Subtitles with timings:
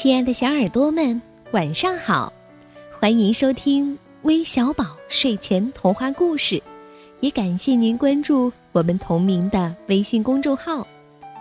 [0.00, 2.32] 亲爱的小耳朵们，晚上好！
[3.00, 6.62] 欢迎收听微小宝睡前童话故事，
[7.18, 10.86] 也感谢您关注我们同名的微信公众号。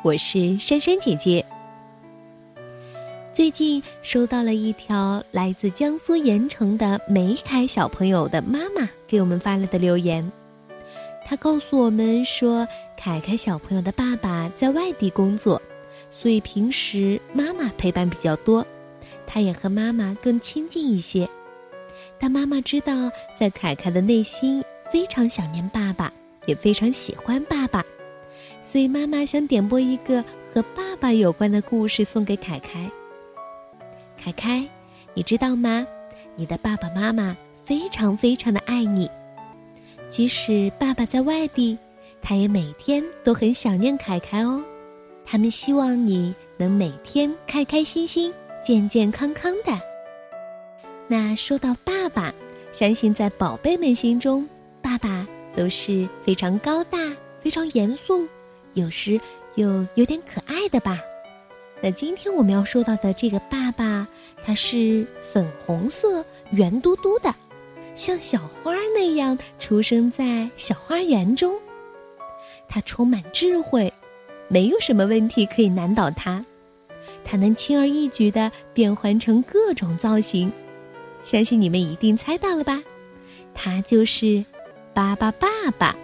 [0.03, 1.45] 我是珊珊姐姐。
[3.31, 10.31] 最近收到了一条来自江苏盐城的梅凯小朋友的妈妈给我们发来的留言，
[11.23, 12.67] 他告诉我们说，
[12.97, 15.61] 凯凯小朋友的爸爸在外地工作。
[16.19, 18.65] 所以平时妈妈陪伴比较多，
[19.27, 21.29] 他也和妈妈更亲近一些。
[22.17, 26.11] 但妈妈知道，在凯凯的内心非常想念爸爸，
[26.47, 27.85] 也非常喜欢爸爸，
[28.63, 32.89] 所以妈妈想点播一个和爸爸有关的故事送给凯凯。
[34.17, 34.67] 凯凯，
[35.13, 35.85] 你知道吗？
[36.35, 39.07] 你的爸爸妈妈非常非常的爱你，
[40.09, 41.77] 即使爸爸在外地，
[42.23, 44.63] 他也每天都很想念凯凯哦。
[45.29, 49.77] 他们希望你能每天开开心心、健健康康的。
[51.05, 52.33] 那说到爸爸，
[52.71, 54.47] 相信在宝贝们心中，
[54.81, 56.97] 爸爸都是非常高大、
[57.41, 58.25] 非常严肃，
[58.73, 59.19] 有时
[59.55, 60.97] 又有点可爱的吧？
[61.81, 64.07] 那今天我们要说到的这个爸爸，
[64.45, 67.35] 他是粉红色、圆嘟嘟的，
[67.95, 71.53] 像小花那样出生在小花园中。
[72.69, 73.91] 他充满智慧。
[74.47, 76.43] 没有什么问题可以难倒他，
[77.23, 80.51] 他能轻而易举的变换成各种造型，
[81.23, 82.81] 相信你们一定猜到了吧？
[83.53, 84.43] 他就是
[84.93, 85.95] 巴巴爸爸。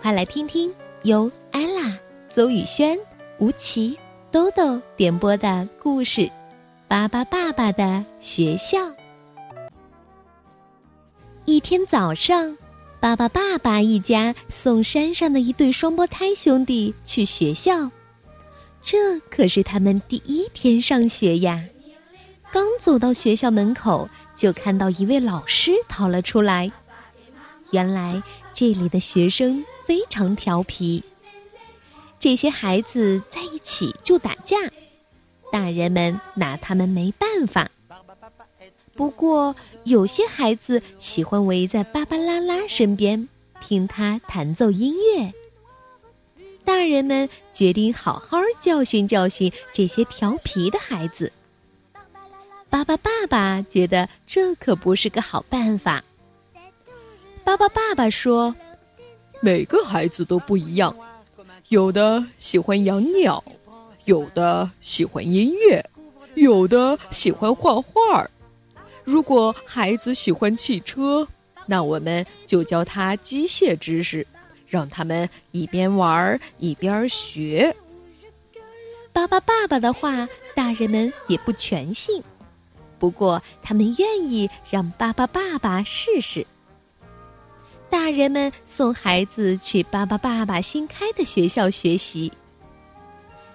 [0.00, 1.98] 快来听听由艾拉、
[2.28, 2.98] 邹宇轩、
[3.38, 3.98] 吴奇、
[4.30, 6.20] 豆豆点播的故事
[6.86, 8.78] 《巴巴爸爸的学校》。
[11.44, 12.56] 一天早上。
[13.00, 17.90] 巴巴爸爸一家送山上的一对双胞胎兄弟去学校，
[18.82, 21.64] 这可是他们第一天上学呀。
[22.52, 26.70] 刚走到学校门口，就看到一位老师逃了出来。
[27.70, 31.02] 原来这里的学生非常调皮，
[32.18, 34.56] 这些孩子在一起就打架，
[35.50, 37.70] 大人们拿他们没办法。
[38.94, 43.28] 不过，有些孩子喜欢围在芭芭拉拉身边，
[43.60, 45.32] 听他弹奏音乐。
[46.64, 51.32] 大人们决定好好教训教训这些调皮的孩子。
[52.68, 56.04] 巴巴爸爸觉得这可不是个好办法。
[57.42, 58.54] 巴巴爸爸说
[59.40, 60.94] ：“每个孩子都不一样，
[61.68, 63.42] 有的喜欢养鸟，
[64.04, 65.84] 有的喜欢音乐，
[66.34, 68.28] 有的喜欢画画。”
[69.04, 71.26] 如果孩子喜欢汽车，
[71.66, 74.26] 那我们就教他机械知识，
[74.66, 77.74] 让他们一边玩一边学。
[79.12, 82.22] 巴巴爸爸的话，大人们也不全信，
[82.98, 86.46] 不过他们愿意让巴巴爸爸试试。
[87.88, 92.32] 大人们送孩子去巴巴爸爸新开的学校学习。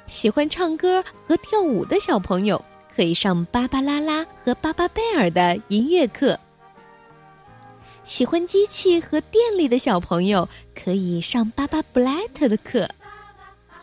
[0.08, 2.64] 喜欢唱歌和跳舞的小朋友。
[2.96, 6.40] 可以上芭芭拉拉和巴巴贝尔的音乐课。
[8.04, 12.88] 喜欢机器和电力的小朋友可以上巴巴布莱特的课，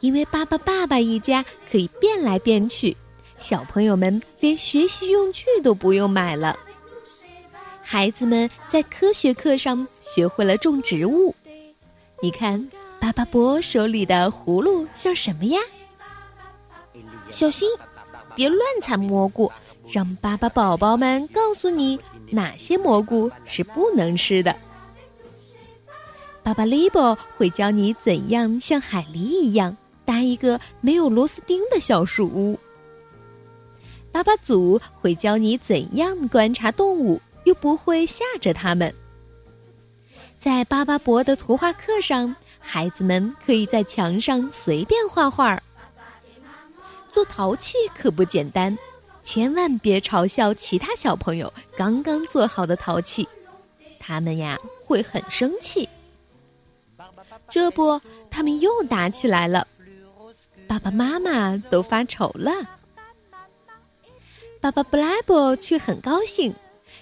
[0.00, 2.96] 因为巴巴爸爸一家可以变来变去，
[3.38, 6.56] 小朋友们连学习用具都不用买了。
[7.82, 11.34] 孩子们在科学课上学会了种植物。
[12.22, 15.60] 你看，巴巴伯手里的葫芦像什么呀？
[17.28, 17.68] 小心！
[18.34, 19.50] 别乱采蘑菇，
[19.91, 21.98] 让巴巴宝宝们告诉你
[22.31, 24.54] 哪些蘑菇是不能吃的。
[26.42, 32.59] 巴巴利伯会教你怎样像海狸一样搭一个没有螺丝钉的小树屋。
[34.10, 38.92] 巴巴祖会教你怎样观察动物又不会吓着它们。
[40.37, 45.62] 在巴巴伯的图画课上，孩子们可以在墙上随便画画。
[47.12, 48.76] 做陶器可不简单，
[49.22, 53.28] 千万别嘲笑其他小朋友刚刚做好的陶器，
[54.00, 55.88] 他们呀会很生气。
[57.48, 58.00] 这不，
[58.30, 59.66] 他们又打起来了，
[60.66, 62.50] 爸爸妈妈都发愁了。
[64.58, 66.54] 爸爸布莱伯却很高兴，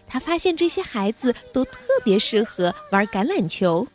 [0.09, 3.87] 他发现这些孩子都特别适合玩橄榄球。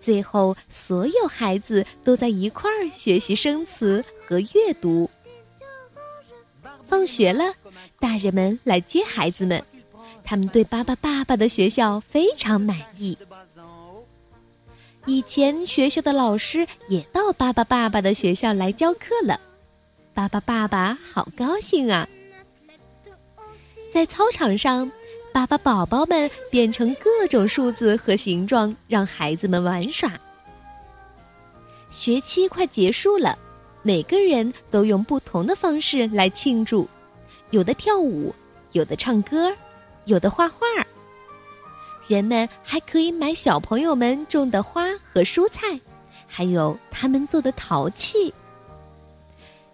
[0.00, 5.08] 最后，所有孩子都在一块儿学习生词和阅读。
[6.86, 7.54] 放学了，
[8.00, 9.62] 大人们来接孩子们，
[10.24, 13.16] 他们对巴巴爸爸的学校非常满意。
[15.06, 19.40] 以前学校的老师也到巴巴爸爸的学校来教课了，
[20.12, 22.08] 巴巴爸爸好高兴啊！
[23.92, 24.90] 在操场上，
[25.32, 30.12] 巴巴宝宝们变成各种数字和形状，让孩子们玩耍。
[31.88, 33.38] 学期快结束了，
[33.82, 36.88] 每个人都用不同的方式来庆祝，
[37.50, 38.34] 有的跳舞，
[38.72, 39.52] 有的唱歌，
[40.04, 40.66] 有的画画。
[42.08, 45.78] 人们还可以买小朋友们种的花和蔬菜，
[46.26, 48.34] 还有他们做的陶器。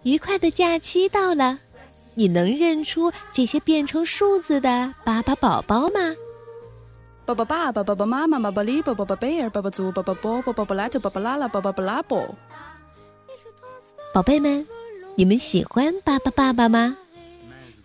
[0.03, 1.59] 愉快的假期到了，
[2.17, 5.99] 你能认出这些变成数字的巴巴宝宝吗？
[7.27, 12.35] 巴巴爸爸、巴巴妈妈、巴巴里、巴巴巴贝尔、巴巴祖、巴巴波、巴巴布拉特、巴巴拉拉、巴巴布拉波。
[14.15, 14.65] 宝贝们，
[15.13, 16.97] 你们喜欢巴巴爸爸吗？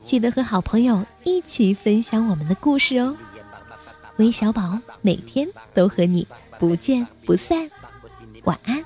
[0.02, 3.14] 记得和好朋友一起分享我们的故事哦。
[4.16, 6.26] 微小宝每天都和你
[6.58, 7.70] 不见不散，
[8.44, 8.82] 晚安。